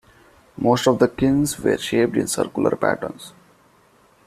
[0.57, 3.33] Most of the kilns were shaped in circular patterns.